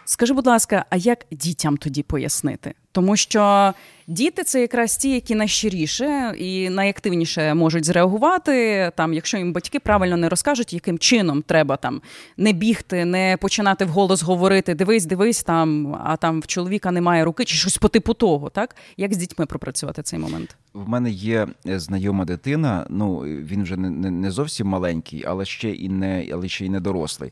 Скажи, 0.06 0.34
будь 0.34 0.48
ласка, 0.48 0.86
а 0.90 0.96
як 0.96 1.26
дітям 1.32 1.78
тоді 1.78 2.04
пояснити? 2.04 2.74
Тому 2.92 3.18
що 3.18 3.74
діти 4.08 4.44
це 4.44 4.62
якраз 4.62 4.98
ті, 4.98 5.12
які 5.12 5.36
найщиріше 5.36 6.36
і 6.38 6.70
найактивніше 6.70 7.54
можуть 7.54 7.86
зреагувати. 7.86 8.92
Там, 8.96 9.14
якщо 9.14 9.38
їм 9.38 9.54
батьки 9.54 9.80
правильно 9.80 10.18
не 10.18 10.30
розкажуть, 10.30 10.74
яким 10.74 11.00
чином 11.00 11.42
треба 11.42 11.78
там 11.78 12.02
не 12.38 12.52
бігти, 12.52 13.06
не 13.06 13.38
починати 13.42 13.86
вголос 13.86 14.24
говорити 14.24 14.76
Дивись, 14.76 15.06
дивись, 15.06 15.44
там, 15.44 15.96
а 16.04 16.18
там 16.18 16.42
в 16.42 16.48
чоловіка 16.48 16.92
немає 16.92 17.26
руки, 17.26 17.46
чи 17.46 17.56
щось 17.56 17.78
по 17.78 17.88
типу 17.88 18.14
того, 18.14 18.50
так 18.50 18.76
як 18.98 19.14
з 19.14 19.18
дітьми 19.18 19.46
пропрацювати 19.46 20.02
цей 20.02 20.20
момент? 20.20 20.56
В 20.74 20.90
мене 20.90 21.10
є 21.10 21.48
е, 21.68 21.80
знайома 21.80 22.26
дитина. 22.26 22.86
Ну 22.90 23.20
він 23.20 23.64
вже 23.64 23.78
не 23.78 23.90
не, 23.90 24.12
не 24.12 24.32
зовсім 24.32 24.68
маленький, 24.68 25.24
але 25.28 25.46
ще 25.46 25.70
і 25.72 25.90
не 25.90 26.30
але 26.34 26.48
ще 26.48 26.66
й 26.66 26.70
не 26.70 26.80
дорослий. 26.80 27.32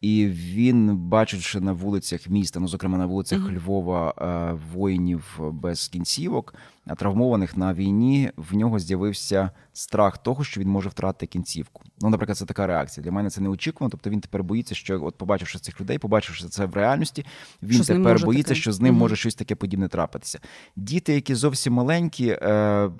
І 0.00 0.26
він, 0.26 0.96
бачивши 0.96 1.60
на 1.60 1.72
вулицях 1.72 2.28
міста, 2.28 2.60
ну 2.60 2.68
зокрема 2.68 2.98
на 2.98 3.06
вулицях 3.06 3.40
mm-hmm. 3.40 3.56
Львова, 3.56 4.14
е, 4.18 4.58
воїнів 4.72 5.40
без 5.40 5.88
кінцівок, 5.88 6.54
травмованих 6.96 7.56
на 7.56 7.74
війні, 7.74 8.30
в 8.36 8.54
нього 8.56 8.78
з'явився 8.78 9.50
страх 9.72 10.18
того, 10.18 10.44
що 10.44 10.60
він 10.60 10.68
може 10.68 10.88
втратити 10.88 11.26
кінцівку. 11.26 11.82
Ну, 12.00 12.10
наприклад, 12.10 12.38
це 12.38 12.44
така 12.44 12.66
реакція. 12.66 13.04
Для 13.04 13.12
мене 13.12 13.30
це 13.30 13.40
неочікувано. 13.40 13.90
Тобто 13.90 14.10
він 14.10 14.20
тепер 14.20 14.42
боїться, 14.42 14.74
що 14.74 15.04
от 15.04 15.18
побачивши 15.18 15.58
цих 15.58 15.80
людей, 15.80 15.98
побачивши 15.98 16.48
це 16.48 16.66
в 16.66 16.74
реальності, 16.74 17.26
він 17.62 17.84
що 17.84 17.94
тепер 17.94 18.24
боїться, 18.24 18.48
таке? 18.48 18.60
що 18.60 18.72
з 18.72 18.80
ним 18.80 18.94
угу. 18.94 19.00
може 19.00 19.16
щось 19.16 19.34
таке 19.34 19.54
подібне 19.54 19.88
трапитися. 19.88 20.38
Діти, 20.76 21.14
які 21.14 21.34
зовсім 21.34 21.72
маленькі, 21.72 22.28
е, 22.28 22.90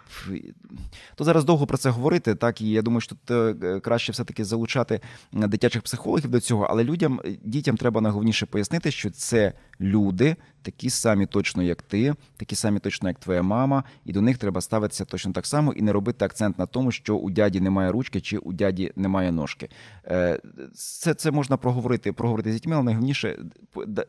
то 1.15 1.25
зараз 1.25 1.45
довго 1.45 1.67
про 1.67 1.79
це 1.79 1.91
говорити. 1.91 2.35
Так 2.35 2.61
і 2.61 2.71
я 2.71 2.83
думаю, 2.83 3.01
що 3.01 3.15
тут 3.15 3.31
е, 3.65 3.81
краще 3.81 4.13
все-таки 4.13 4.45
залучати 4.45 5.01
дитячих 5.33 5.83
психологів 5.83 6.31
до 6.31 6.41
цього, 6.41 6.65
але 6.71 6.85
людям, 6.85 7.21
дітям 7.45 7.77
треба 7.77 8.01
найголовніше 8.01 8.47
пояснити, 8.47 8.91
що 8.91 9.11
це 9.11 9.53
люди 9.81 10.37
такі 10.63 10.91
самі 10.91 11.27
точно, 11.27 11.63
як 11.63 11.83
ти, 11.83 12.15
такі 12.37 12.57
самі 12.57 12.79
точно, 12.79 13.09
як 13.09 13.19
твоя 13.19 13.43
мама, 13.43 13.85
і 14.05 14.13
до 14.13 14.21
них 14.21 14.39
треба 14.39 14.61
ставитися 14.61 15.05
точно 15.05 15.33
так 15.33 15.47
само 15.47 15.73
і 15.73 15.83
не 15.83 15.93
робити 15.93 16.25
акцент 16.25 16.59
на 16.59 16.67
тому, 16.67 16.93
що 16.93 17.17
у 17.17 17.31
дяді 17.31 17.61
немає 17.61 17.93
ручки 17.93 18.21
чи 18.21 18.39
у 18.39 18.53
дяді 18.53 18.93
немає 18.97 19.33
ножки. 19.33 19.69
Е, 20.07 20.41
це 20.75 21.15
це 21.15 21.31
можна 21.31 21.57
проговорити, 21.57 22.13
проговорити 22.13 22.51
з 22.51 22.55
дітьми, 22.55 22.75
але 22.75 22.85
найголовніше 22.85 23.39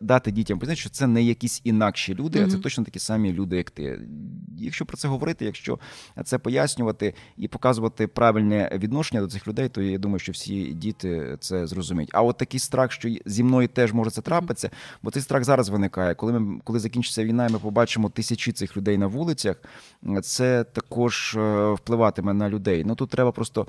дати 0.01 0.31
дітям 0.31 0.59
познати, 0.59 0.79
що 0.79 0.89
це 0.89 1.07
не 1.07 1.23
якісь 1.23 1.61
інакші 1.63 2.15
люди, 2.15 2.39
mm-hmm. 2.39 2.47
а 2.47 2.51
це 2.51 2.57
точно 2.57 2.83
такі 2.83 2.99
самі 2.99 3.33
люди, 3.33 3.57
як 3.57 3.71
ти. 3.71 3.99
Якщо 4.57 4.85
про 4.85 4.97
це 4.97 5.07
говорити, 5.07 5.45
якщо 5.45 5.79
це 6.23 6.37
пояснювати 6.37 7.13
і 7.37 7.47
показувати 7.47 8.07
правильне 8.07 8.69
відношення 8.73 9.21
до 9.21 9.27
цих 9.27 9.47
людей, 9.47 9.69
то 9.69 9.81
я 9.81 9.97
думаю, 9.97 10.19
що 10.19 10.31
всі 10.31 10.73
діти 10.73 11.37
це 11.39 11.67
зрозуміють. 11.67 12.09
А 12.13 12.21
от 12.21 12.37
такий 12.37 12.59
страх, 12.59 12.91
що 12.91 13.09
зі 13.25 13.43
мною 13.43 13.67
теж 13.67 13.93
може 13.93 14.11
це 14.11 14.21
трапитися, 14.21 14.69
бо 15.01 15.11
цей 15.11 15.21
страх 15.21 15.43
зараз 15.43 15.69
виникає, 15.69 16.15
коли 16.15 16.33
ми 16.33 16.39
коли 16.63 16.79
закінчиться 16.79 17.23
війна, 17.23 17.47
і 17.47 17.51
ми 17.51 17.59
побачимо 17.59 18.09
тисячі 18.09 18.51
цих 18.51 18.77
людей 18.77 18.97
на 18.97 19.07
вулицях, 19.07 19.55
це 20.21 20.63
також 20.63 21.35
е, 21.37 21.71
впливатиме 21.71 22.33
на 22.33 22.49
людей. 22.49 22.83
Ну 22.85 22.95
тут 22.95 23.09
треба 23.09 23.31
просто 23.31 23.67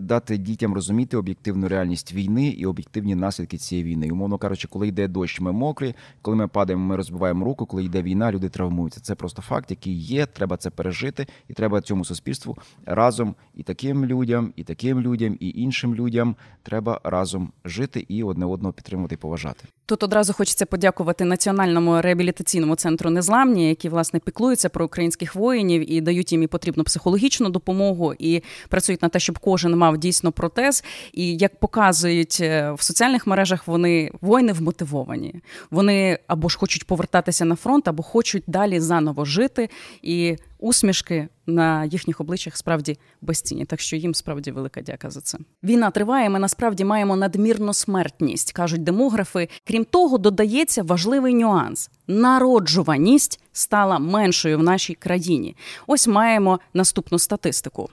дати 0.00 0.36
дітям 0.36 0.74
розуміти 0.74 1.16
об'єктивну 1.16 1.68
реальність 1.68 2.12
війни 2.12 2.48
і 2.48 2.66
об'єктивні 2.66 3.14
наслідки 3.14 3.56
цієї 3.56 3.84
війни. 3.88 4.10
Умовно 4.10 4.38
кажучи, 4.38 4.68
коли 4.68 4.88
йде 4.88 5.08
дощ, 5.08 5.40
ми 5.40 5.52
мокрі, 5.52 5.94
коли 6.22 6.36
ми 6.36 6.48
падаємо, 6.48 6.84
ми 6.84 6.96
розбиваємо 6.96 7.44
руку. 7.44 7.66
Коли 7.66 7.84
йде 7.84 8.02
війна, 8.02 8.32
люди 8.32 8.48
травмуються. 8.48 9.00
Це 9.00 9.14
просто 9.14 9.42
факт, 9.42 9.70
який 9.70 9.98
є. 9.98 10.26
Треба 10.26 10.56
це 10.56 10.70
пережити, 10.70 11.26
і 11.48 11.52
треба 11.52 11.80
цьому 11.80 12.04
суспільству 12.04 12.56
разом 12.86 13.34
і 13.54 13.62
таким 13.62 14.04
людям, 14.04 14.52
і 14.56 14.64
таким 14.64 15.00
людям, 15.00 15.36
і 15.40 15.48
іншим 15.48 15.94
людям 15.94 16.36
треба 16.62 17.00
разом 17.04 17.52
жити 17.64 18.06
і 18.08 18.22
одне 18.22 18.46
одного 18.46 18.72
підтримувати 18.72 19.14
і 19.14 19.18
поважати. 19.18 19.64
Тут 19.86 20.02
одразу 20.02 20.32
хочеться 20.32 20.66
подякувати 20.66 21.24
національному 21.24 21.97
реабілітаційному 22.02 22.76
центру 22.76 23.10
Незламні, 23.10 23.68
які 23.68 23.88
власне 23.88 24.20
піклуються 24.20 24.68
про 24.68 24.84
українських 24.84 25.34
воїнів 25.34 25.92
і 25.92 26.00
дають 26.00 26.32
їм 26.32 26.42
і 26.42 26.46
потрібну 26.46 26.84
психологічну 26.84 27.48
допомогу, 27.48 28.14
і 28.18 28.42
працюють 28.68 29.02
на 29.02 29.08
те, 29.08 29.18
щоб 29.18 29.38
кожен 29.38 29.76
мав 29.76 29.98
дійсно 29.98 30.32
протез. 30.32 30.84
І 31.12 31.36
як 31.36 31.60
показують 31.60 32.38
е, 32.40 32.72
в 32.72 32.82
соціальних 32.82 33.26
мережах, 33.26 33.68
вони 33.68 34.10
воїни 34.20 34.52
вмотивовані. 34.52 35.34
Вони 35.70 36.18
або 36.26 36.48
ж 36.48 36.58
хочуть 36.58 36.84
повертатися 36.84 37.44
на 37.44 37.56
фронт, 37.56 37.88
або 37.88 38.02
хочуть 38.02 38.42
далі 38.46 38.80
заново 38.80 39.24
жити. 39.24 39.68
І 40.02 40.36
усмішки 40.58 41.28
на 41.46 41.84
їхніх 41.84 42.20
обличчях 42.20 42.56
справді 42.56 42.98
безцінні. 43.20 43.64
Так 43.64 43.80
що 43.80 43.96
їм 43.96 44.14
справді 44.14 44.50
велика 44.50 44.80
дяка 44.80 45.10
за 45.10 45.20
це. 45.20 45.38
Війна 45.62 45.90
триває. 45.90 46.30
Ми 46.30 46.38
насправді 46.38 46.84
маємо 46.84 47.16
надмірну 47.16 47.74
смертність, 47.74 48.52
кажуть 48.52 48.82
демографи. 48.82 49.48
Крім 49.64 49.84
того, 49.84 50.18
додається 50.18 50.82
важливий 50.82 51.34
нюанс: 51.34 51.90
народжуваність 52.06 53.40
стала 53.52 53.98
меншою 53.98 54.58
в 54.58 54.62
нашій 54.62 54.94
країні. 54.94 55.56
Ось 55.86 56.08
маємо 56.08 56.60
наступну 56.74 57.18
статистику. 57.18 57.90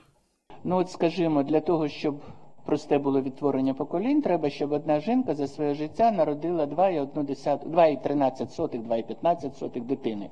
Ну, 0.64 0.76
от 0.76 0.90
скажімо, 0.90 1.42
для 1.42 1.60
того, 1.60 1.88
щоб 1.88 2.22
просте 2.66 2.98
було 2.98 3.22
відтворення 3.22 3.74
поколінь, 3.74 4.22
треба, 4.22 4.50
щоб 4.50 4.72
одна 4.72 5.00
жінка 5.00 5.34
за 5.34 5.46
своє 5.46 5.74
життя 5.74 6.10
народила 6.10 6.66
2,13 6.66 7.72
2,15 7.72 9.86
дитини. 9.86 10.30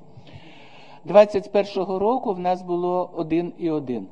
21-го 1.05 1.99
року 1.99 2.33
в 2.33 2.39
нас 2.39 2.61
було 2.61 3.11
1 3.15 3.53
і 3.57 3.69
1. 3.69 4.07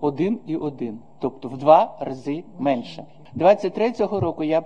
1 0.00 0.40
і 0.46 0.56
1. 0.56 0.98
Тобто 1.20 1.48
в 1.48 1.58
два 1.58 1.96
рази 2.00 2.44
менше. 2.58 3.04
23-го 3.36 4.20
року 4.20 4.44
я 4.44 4.62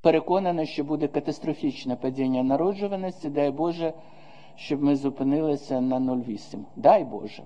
переконана, 0.00 0.66
що 0.66 0.84
буде 0.84 1.08
катастрофічне 1.08 1.96
падіння 1.96 2.42
народжуваності. 2.42 3.28
Дай 3.28 3.50
Боже, 3.50 3.92
щоб 4.56 4.82
ми 4.82 4.96
зупинилися 4.96 5.80
на 5.80 5.96
0,8. 5.96 6.58
Дай 6.76 7.04
Боже. 7.04 7.42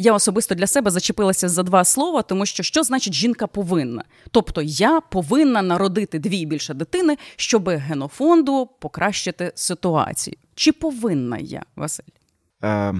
Я 0.00 0.14
особисто 0.14 0.54
для 0.54 0.66
себе 0.66 0.90
зачепилася 0.90 1.48
за 1.48 1.62
два 1.62 1.84
слова, 1.84 2.22
тому 2.22 2.46
що 2.46 2.62
що 2.62 2.82
значить 2.82 3.14
жінка 3.14 3.46
повинна? 3.46 4.04
Тобто 4.30 4.62
я 4.62 5.00
повинна 5.00 5.62
народити 5.62 6.18
дві 6.18 6.46
більше 6.46 6.74
дитини, 6.74 7.16
щоб 7.36 7.68
генофонду 7.68 8.68
покращити 8.78 9.52
ситуацію. 9.54 10.36
Чи 10.54 10.72
повинна 10.72 11.38
я, 11.38 11.62
Василь? 11.76 12.17
Е, 12.64 12.94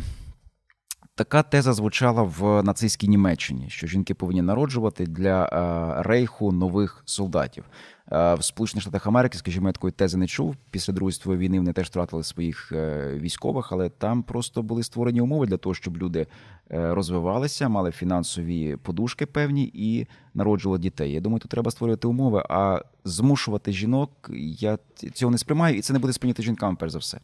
Така 1.18 1.42
теза 1.42 1.72
звучала 1.72 2.22
в 2.22 2.62
нацистській 2.62 3.08
Німеччині, 3.08 3.66
що 3.68 3.86
жінки 3.86 4.14
повинні 4.14 4.42
народжувати 4.42 5.06
для 5.06 5.44
е, 5.44 6.02
рейху 6.02 6.52
нових 6.52 7.02
солдатів. 7.04 7.64
Е, 8.12 8.34
в 8.34 8.44
Сполучених 8.44 8.82
Штатах 8.82 9.06
Америки, 9.06 9.38
скажімо, 9.38 9.68
я 9.68 9.72
такої 9.72 9.92
тези 9.92 10.18
не 10.18 10.26
чув. 10.26 10.56
Після 10.70 10.92
Другої 10.92 11.12
світової 11.12 11.38
війни 11.40 11.58
вони 11.58 11.72
теж 11.72 11.86
втратили 11.86 12.22
своїх 12.22 12.72
е, 12.72 13.14
військових, 13.14 13.72
але 13.72 13.88
там 13.88 14.22
просто 14.22 14.62
були 14.62 14.82
створені 14.82 15.20
умови 15.20 15.46
для 15.46 15.56
того, 15.56 15.74
щоб 15.74 15.96
люди 15.96 16.26
розвивалися, 16.70 17.68
мали 17.68 17.90
фінансові 17.90 18.76
подушки 18.76 19.26
певні 19.26 19.70
і 19.74 20.06
народжували 20.34 20.78
дітей. 20.78 21.12
Я 21.12 21.20
думаю, 21.20 21.40
тут 21.40 21.50
треба 21.50 21.70
створювати 21.70 22.08
умови, 22.08 22.42
а 22.48 22.82
змушувати 23.04 23.72
жінок 23.72 24.30
я 24.58 24.78
цього 25.14 25.32
не 25.32 25.38
сприймаю, 25.38 25.76
і 25.76 25.80
це 25.80 25.92
не 25.92 25.98
буде 25.98 26.12
сприйнято 26.12 26.42
жінками, 26.42 26.76
перш 26.80 26.92
за 26.92 26.98
все. 26.98 27.20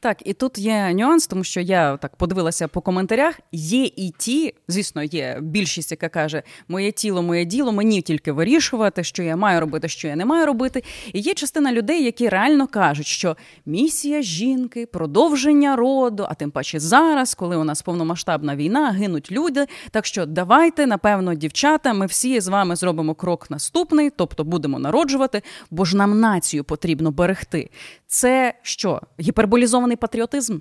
Так, 0.00 0.22
і 0.24 0.32
тут 0.32 0.58
є 0.58 0.94
нюанс, 0.94 1.26
тому 1.26 1.44
що 1.44 1.60
я 1.60 1.96
так 1.96 2.16
подивилася 2.16 2.68
по 2.68 2.80
коментарях. 2.80 3.40
Є 3.52 3.84
і 3.84 4.14
ті, 4.18 4.54
звісно, 4.68 5.02
є 5.02 5.38
більшість, 5.42 5.90
яка 5.90 6.08
каже, 6.08 6.42
моє 6.68 6.92
тіло, 6.92 7.22
моє 7.22 7.44
діло, 7.44 7.72
мені 7.72 8.02
тільки 8.02 8.32
вирішувати, 8.32 9.04
що 9.04 9.22
я 9.22 9.36
маю 9.36 9.60
робити, 9.60 9.88
що 9.88 10.08
я 10.08 10.16
не 10.16 10.24
маю 10.24 10.46
робити. 10.46 10.82
І 11.12 11.20
є 11.20 11.34
частина 11.34 11.72
людей, 11.72 12.04
які 12.04 12.28
реально 12.28 12.66
кажуть, 12.66 13.06
що 13.06 13.36
місія 13.66 14.22
жінки, 14.22 14.86
продовження 14.86 15.76
роду, 15.76 16.26
а 16.28 16.34
тим 16.34 16.50
паче 16.50 16.80
зараз, 16.80 17.34
коли 17.34 17.56
у 17.56 17.64
нас 17.64 17.82
повномасштабна 17.82 18.56
війна, 18.56 18.90
гинуть 18.90 19.32
люди. 19.32 19.66
Так 19.90 20.06
що 20.06 20.26
давайте, 20.26 20.86
напевно, 20.86 21.34
дівчата, 21.34 21.92
ми 21.92 22.06
всі 22.06 22.40
з 22.40 22.48
вами 22.48 22.76
зробимо 22.76 23.14
крок 23.14 23.50
наступний, 23.50 24.10
тобто 24.10 24.44
будемо 24.44 24.78
народжувати, 24.78 25.42
бо 25.70 25.84
ж 25.84 25.96
нам 25.96 26.20
націю 26.20 26.64
потрібно 26.64 27.10
берегти. 27.10 27.70
Це 28.06 28.54
що? 28.62 29.00
Гіперболізований 29.58 29.96
патріотизм? 29.96 30.58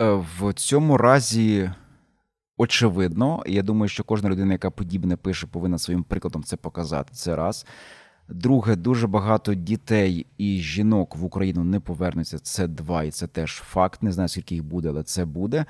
Е, 0.00 0.24
в 0.38 0.52
цьому 0.52 0.96
разі. 0.96 1.70
Очевидно, 2.56 3.42
я 3.46 3.62
думаю, 3.62 3.88
що 3.88 4.04
кожна 4.04 4.30
людина, 4.30 4.52
яка 4.52 4.70
подібне 4.70 5.16
пише, 5.16 5.46
повинна 5.46 5.78
своїм 5.78 6.04
прикладом 6.04 6.44
це 6.44 6.56
показати. 6.56 7.14
Це 7.14 7.36
раз. 7.36 7.66
Друге, 8.28 8.76
дуже 8.76 9.06
багато 9.06 9.54
дітей 9.54 10.26
і 10.38 10.58
жінок 10.58 11.16
в 11.16 11.24
Україну 11.24 11.64
не 11.64 11.80
повернуться. 11.80 12.38
Це 12.38 12.66
два, 12.66 13.02
і 13.02 13.10
це 13.10 13.26
теж 13.26 13.52
факт. 13.52 14.02
Не 14.02 14.12
знаю, 14.12 14.28
скільки 14.28 14.54
їх 14.54 14.64
буде, 14.64 14.88
але 14.88 15.02
це 15.02 15.24
буде. 15.24 15.64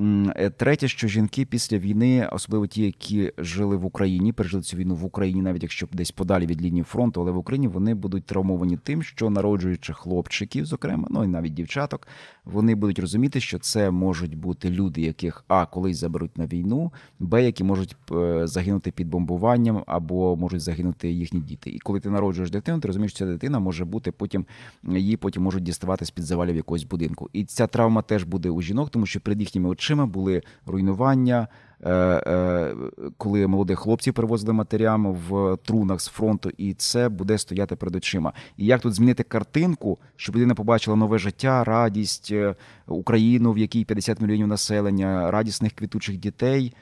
Е, 0.00 0.50
третє, 0.50 0.88
що 0.88 1.08
жінки 1.08 1.44
після 1.44 1.78
війни, 1.78 2.28
особливо 2.32 2.66
ті, 2.66 2.82
які 2.82 3.32
жили 3.38 3.76
в 3.76 3.84
Україні, 3.84 4.32
пережили 4.32 4.62
цю 4.62 4.76
війну 4.76 4.94
в 4.94 5.04
Україні, 5.04 5.42
навіть 5.42 5.62
якщо 5.62 5.88
десь 5.92 6.10
подалі 6.10 6.46
від 6.46 6.62
лінії 6.62 6.82
фронту, 6.82 7.20
але 7.20 7.30
в 7.30 7.36
Україні 7.36 7.68
вони 7.68 7.94
будуть 7.94 8.24
травмовані 8.24 8.76
тим, 8.76 9.02
що 9.02 9.30
народжуючи 9.30 9.92
хлопчиків, 9.92 10.66
зокрема, 10.66 11.08
ну 11.10 11.24
і 11.24 11.26
навіть 11.26 11.54
дівчаток, 11.54 12.08
вони 12.44 12.74
будуть 12.74 12.98
розуміти, 12.98 13.40
що 13.40 13.58
це 13.58 13.90
можуть 13.90 14.34
бути 14.34 14.70
люди, 14.70 15.00
яких 15.00 15.44
а 15.48 15.66
колись 15.66 15.98
заберуть 15.98 16.38
на 16.38 16.46
війну, 16.46 16.92
б, 17.20 17.42
які 17.42 17.64
можуть 17.64 17.96
е, 18.12 18.46
загинути 18.46 18.90
під 18.90 19.08
бомбуванням 19.08 19.84
або 19.86 20.36
можуть 20.36 20.60
загинути 20.60 21.10
їхні 21.10 21.40
діти. 21.40 21.70
І 21.70 21.78
коли 21.78 22.00
ти 22.00 22.10
народжуєш 22.10 22.50
дитину, 22.50 22.80
ти 22.80 22.88
розумієш, 22.88 23.10
що 23.12 23.18
ця 23.18 23.26
дитина 23.26 23.58
може 23.58 23.84
бути 23.84 24.12
потім 24.12 24.46
її 24.88 25.16
потім 25.16 25.42
можуть 25.42 25.62
діставати 25.62 26.04
з 26.04 26.10
під 26.10 26.24
завалів 26.24 26.56
якогось 26.56 26.84
будинку. 26.84 27.30
І 27.32 27.44
ця 27.44 27.66
травма 27.66 28.02
теж 28.02 28.24
буде 28.24 28.50
у 28.50 28.62
жінок, 28.62 28.90
тому 28.90 29.06
що 29.06 29.20
перед 29.20 29.40
їхніми 29.40 29.68
очима 29.68 29.81
були 29.90 30.42
руйнування. 30.66 31.48
Е, 31.84 31.92
е, 31.92 32.74
коли 33.16 33.46
молодих 33.46 33.78
хлопців 33.78 34.14
перевозили 34.14 34.52
матерям 34.52 35.14
в 35.14 35.56
трунах 35.56 36.00
з 36.00 36.08
фронту, 36.08 36.50
і 36.58 36.74
це 36.74 37.08
буде 37.08 37.38
стояти 37.38 37.76
перед 37.76 37.96
очима. 37.96 38.32
І 38.56 38.66
як 38.66 38.80
тут 38.80 38.94
змінити 38.94 39.22
картинку, 39.22 39.98
щоб 40.16 40.36
людина 40.36 40.54
побачила 40.54 40.96
нове 40.96 41.18
життя, 41.18 41.64
радість 41.64 42.28
е, 42.32 42.54
Україну, 42.86 43.52
в 43.52 43.58
якій 43.58 43.84
50 43.84 44.20
мільйонів 44.20 44.46
населення, 44.46 45.30
радісних 45.30 45.72
квітучих 45.72 46.16
дітей? 46.16 46.74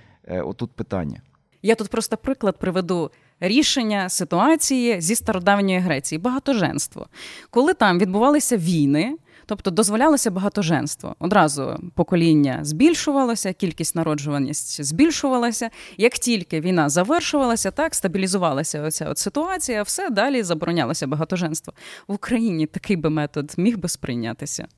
Отут 0.45 0.71
питання. 0.71 1.21
Я 1.63 1.75
тут 1.75 1.89
просто 1.89 2.17
приклад 2.17 2.59
приведу 2.59 3.11
рішення 3.41 4.09
ситуації 4.09 5.01
зі 5.01 5.15
стародавньої 5.15 5.79
Греції 5.79 6.19
багатоженство, 6.19 7.07
коли 7.51 7.75
там 7.75 7.99
відбувалися 7.99 8.57
війни. 8.57 9.17
Тобто 9.51 9.71
дозволялося 9.71 10.31
багатоженство. 10.31 11.17
Одразу 11.19 11.91
покоління 11.95 12.59
збільшувалося, 12.63 13.53
кількість 13.53 13.97
народжуваність 13.97 14.85
збільшувалася. 14.85 15.71
Як 15.97 16.13
тільки 16.13 16.61
війна 16.61 16.89
завершувалася, 16.89 17.71
так 17.71 17.95
стабілізувалася 17.95 18.83
оця 18.83 19.09
от 19.09 19.19
ситуація, 19.19 19.83
все 19.83 20.11
далі 20.11 20.43
заборонялося 20.43 21.07
багатоженство. 21.07 21.75
В 22.09 22.13
Україні 22.13 22.67
такий 22.67 22.97
би 22.97 23.11
метод 23.11 23.55
міг 23.57 23.79
би 23.79 23.89
сприйнятися. 23.89 24.69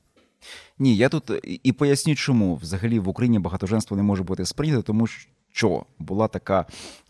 Ні, 0.79 0.97
я 0.97 1.09
тут 1.09 1.31
і 1.63 1.71
поясню, 1.71 2.15
чому 2.15 2.55
взагалі 2.55 2.99
в 2.99 3.07
Україні 3.07 3.39
багатоженство 3.39 3.97
не 3.97 4.03
може 4.03 4.23
бути 4.23 4.45
сприйнято, 4.45 4.81
тому 4.81 5.07
що 5.07 5.29
що 5.53 5.83
була 5.99 6.27
така 6.27 6.65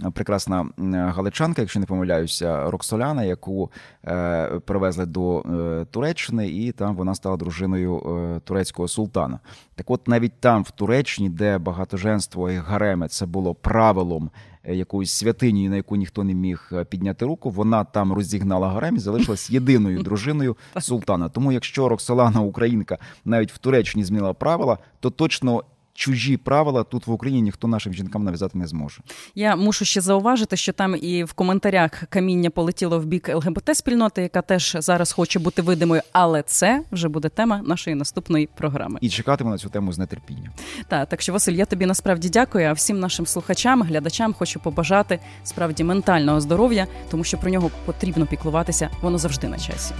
е, 0.05 0.09
прекрасна 0.09 0.65
галичанка, 0.91 1.61
якщо 1.61 1.79
не 1.79 1.85
помиляюся, 1.85 2.71
Роксоляна, 2.71 3.23
яку 3.23 3.71
е, 4.05 4.59
привезли 4.65 5.05
до 5.05 5.39
е, 5.39 5.85
Туреччини, 5.91 6.49
і 6.49 6.71
там 6.71 6.95
вона 6.95 7.15
стала 7.15 7.37
дружиною 7.37 7.97
е, 7.97 8.39
турецького 8.39 8.87
султана. 8.87 9.39
Так, 9.75 9.91
от 9.91 10.07
навіть 10.07 10.39
там, 10.39 10.63
в 10.63 10.71
Туреччині, 10.71 11.29
де 11.29 11.57
багатоженство 11.57 12.51
і 12.51 12.55
гареми 12.55 13.07
це 13.07 13.25
було 13.25 13.55
правилом. 13.55 14.29
Е, 14.63 14.75
якоюсь 14.75 15.11
святинію, 15.11 15.69
на 15.69 15.75
яку 15.75 15.95
ніхто 15.95 16.23
не 16.23 16.33
міг 16.33 16.69
е, 16.71 16.83
підняти 16.83 17.25
руку, 17.25 17.49
вона 17.49 17.83
там 17.83 18.13
розігнала 18.13 18.69
гарем 18.69 18.95
і 18.95 18.99
залишилась 18.99 19.49
єдиною 19.49 20.03
дружиною 20.03 20.57
султана. 20.79 21.29
Тому, 21.29 21.51
якщо 21.51 21.89
Роксолана 21.89 22.41
Українка 22.41 22.97
навіть 23.25 23.51
в 23.51 23.57
Туреччині 23.57 24.03
змінила 24.03 24.33
правила, 24.33 24.77
то 24.99 25.09
точно 25.09 25.63
чужі 25.93 26.37
правила 26.37 26.83
тут 26.83 27.07
в 27.07 27.11
Україні 27.11 27.41
ніхто 27.41 27.67
нашим 27.67 27.93
жінкам 27.93 28.23
нав'язати 28.23 28.57
не 28.57 28.67
зможе. 28.67 29.01
Я 29.35 29.55
мушу 29.55 29.85
ще 29.85 30.01
зауважити, 30.01 30.57
що 30.57 30.73
там 30.73 30.95
і 31.01 31.23
в 31.23 31.33
коментарях 31.33 32.03
каміння 32.09 32.49
полетіло 32.49 32.99
в 32.99 33.05
бік 33.05 33.29
ЛГБТ 33.35 33.77
спільноти, 33.77 34.21
яка 34.21 34.41
теж 34.41 34.77
зараз 34.79 35.11
хоче 35.11 35.39
бути 35.39 35.61
видимою, 35.61 36.01
але 36.11 36.43
це 36.43 36.83
вже 36.91 37.07
буде 37.09 37.29
тема 37.29 37.61
нашої 37.65 37.95
наступної 37.95 38.49
програми. 38.57 38.99
І 39.01 39.09
чекатиму 39.09 39.49
на 39.49 39.57
цю 39.57 39.69
тему 39.69 39.93
з 39.93 40.07
нетерпінням. 40.07 40.53
Так, 40.87 41.09
так 41.09 41.21
що 41.21 41.33
Василь, 41.33 41.53
я 41.53 41.65
тобі 41.65 41.85
насправді 41.85 42.29
дякую. 42.29 42.67
А 42.67 42.73
всім 42.73 42.99
нашим 42.99 43.25
слухачам, 43.25 43.83
глядачам 43.83 44.33
хочу 44.33 44.59
побажати 44.59 45.19
справді 45.43 45.83
ментального 45.83 46.41
здоров'я, 46.41 46.87
тому 47.11 47.23
що 47.23 47.37
про 47.37 47.51
нього 47.51 47.71
потрібно 47.85 48.25
піклуватися. 48.25 48.89
Воно 49.01 49.17
завжди 49.17 49.47
на 49.47 49.59
часі. 49.59 49.93